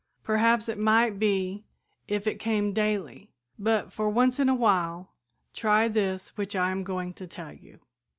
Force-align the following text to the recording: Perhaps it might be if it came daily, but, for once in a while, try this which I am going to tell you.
Perhaps 0.23 0.67
it 0.67 0.79
might 0.79 1.19
be 1.19 1.63
if 2.07 2.25
it 2.25 2.39
came 2.39 2.73
daily, 2.73 3.29
but, 3.59 3.93
for 3.93 4.09
once 4.09 4.39
in 4.39 4.49
a 4.49 4.55
while, 4.55 5.11
try 5.53 5.87
this 5.87 6.29
which 6.35 6.55
I 6.55 6.71
am 6.71 6.83
going 6.83 7.13
to 7.13 7.27
tell 7.27 7.53
you. 7.53 7.81